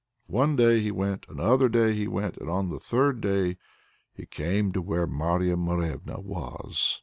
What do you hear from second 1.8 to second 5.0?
he went, and on the third day he came to